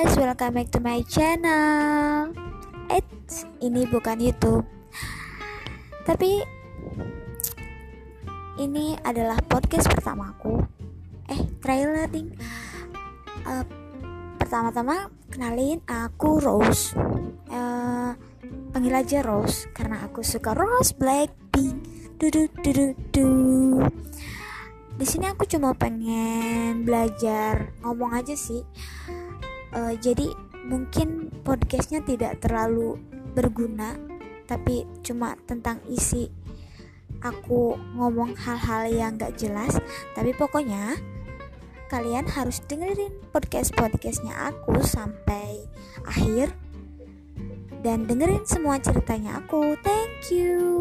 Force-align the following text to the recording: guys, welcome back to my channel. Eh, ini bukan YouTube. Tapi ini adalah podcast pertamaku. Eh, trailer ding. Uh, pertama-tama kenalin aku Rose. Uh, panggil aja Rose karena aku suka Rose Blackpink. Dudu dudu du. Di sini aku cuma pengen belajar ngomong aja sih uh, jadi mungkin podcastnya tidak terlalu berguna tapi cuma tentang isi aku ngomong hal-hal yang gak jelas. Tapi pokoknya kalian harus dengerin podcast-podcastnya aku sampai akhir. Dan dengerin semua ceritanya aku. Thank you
guys, 0.00 0.16
welcome 0.16 0.56
back 0.56 0.72
to 0.72 0.80
my 0.80 1.04
channel. 1.04 2.32
Eh, 2.88 3.04
ini 3.60 3.84
bukan 3.84 4.16
YouTube. 4.16 4.64
Tapi 6.08 6.40
ini 8.64 8.96
adalah 9.04 9.36
podcast 9.44 9.92
pertamaku. 9.92 10.56
Eh, 11.28 11.44
trailer 11.60 12.08
ding. 12.08 12.32
Uh, 13.44 13.60
pertama-tama 14.40 15.12
kenalin 15.28 15.84
aku 15.84 16.40
Rose. 16.40 16.96
Uh, 17.52 18.16
panggil 18.72 18.96
aja 18.96 19.20
Rose 19.20 19.68
karena 19.76 20.00
aku 20.08 20.24
suka 20.24 20.56
Rose 20.56 20.96
Blackpink. 20.96 21.76
Dudu 22.16 22.48
dudu 22.64 22.96
du. 23.12 23.28
Di 24.96 25.04
sini 25.04 25.28
aku 25.28 25.44
cuma 25.44 25.76
pengen 25.76 26.88
belajar 26.88 27.76
ngomong 27.84 28.16
aja 28.16 28.32
sih 28.32 28.64
uh, 29.74 29.94
jadi 29.98 30.30
mungkin 30.66 31.32
podcastnya 31.42 32.04
tidak 32.04 32.42
terlalu 32.44 33.00
berguna 33.32 33.96
tapi 34.50 34.82
cuma 35.06 35.38
tentang 35.46 35.78
isi 35.86 36.26
aku 37.22 37.76
ngomong 37.94 38.34
hal-hal 38.34 38.88
yang 38.90 39.20
gak 39.20 39.36
jelas. 39.36 39.76
Tapi 40.16 40.32
pokoknya 40.34 40.96
kalian 41.92 42.26
harus 42.26 42.62
dengerin 42.66 43.12
podcast-podcastnya 43.30 44.34
aku 44.50 44.80
sampai 44.82 45.68
akhir. 46.08 46.52
Dan 47.80 48.04
dengerin 48.04 48.44
semua 48.44 48.76
ceritanya 48.76 49.40
aku. 49.40 49.72
Thank 49.80 50.34
you 50.36 50.79